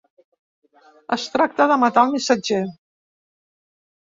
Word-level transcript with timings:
Es 1.15 1.25
tracta 1.33 1.67
de 1.73 1.77
matar 1.83 2.05
el 2.09 2.15
missatger. 2.15 2.63